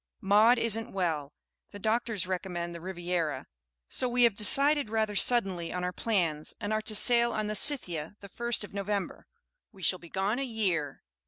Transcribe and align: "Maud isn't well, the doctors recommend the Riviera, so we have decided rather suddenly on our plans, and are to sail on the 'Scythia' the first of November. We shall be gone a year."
"Maud 0.19 0.57
isn't 0.57 0.91
well, 0.93 1.31
the 1.69 1.77
doctors 1.77 2.25
recommend 2.25 2.73
the 2.73 2.81
Riviera, 2.81 3.45
so 3.87 4.09
we 4.09 4.23
have 4.23 4.33
decided 4.33 4.89
rather 4.89 5.15
suddenly 5.15 5.71
on 5.71 5.83
our 5.83 5.93
plans, 5.93 6.55
and 6.59 6.73
are 6.73 6.81
to 6.81 6.95
sail 6.95 7.31
on 7.33 7.45
the 7.45 7.53
'Scythia' 7.55 8.15
the 8.19 8.27
first 8.27 8.63
of 8.63 8.73
November. 8.73 9.27
We 9.71 9.83
shall 9.83 9.99
be 9.99 10.09
gone 10.09 10.39
a 10.39 10.43
year." 10.43 11.03